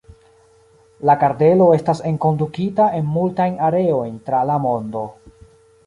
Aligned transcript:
La 1.09 1.15
kardelo 1.23 1.67
estas 1.75 2.01
enkondukita 2.13 2.89
en 3.01 3.13
multajn 3.19 3.61
areojn 3.71 4.21
tra 4.31 4.45
la 4.53 4.61
mondo. 4.69 5.07